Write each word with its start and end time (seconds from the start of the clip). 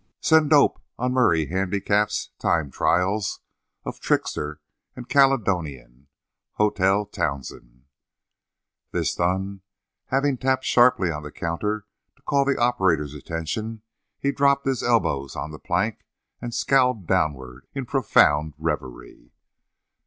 "Send 0.19 0.49
dope 0.49 0.81
on 0.97 1.13
Murray 1.13 1.45
handicaps 1.45 2.31
time 2.39 2.71
trials 2.71 3.39
of 3.85 3.99
Trickster 3.99 4.59
and 4.95 5.07
Caledonian. 5.07 6.07
Hotel 6.53 7.05
Townsend." 7.05 7.85
This 8.89 9.13
done, 9.13 9.61
having 10.07 10.39
tapped 10.39 10.65
sharply 10.65 11.11
on 11.11 11.21
the 11.21 11.31
counter 11.31 11.85
to 12.15 12.21
call 12.23 12.45
the 12.45 12.57
operator's 12.59 13.13
attention, 13.13 13.83
he 14.17 14.31
dropped 14.31 14.65
his 14.65 14.81
elbows 14.81 15.35
on 15.35 15.51
the 15.51 15.59
plank 15.59 16.03
and 16.41 16.51
scowled 16.51 17.05
downward 17.05 17.67
in 17.75 17.85
profound 17.85 18.55
reverie. 18.57 19.35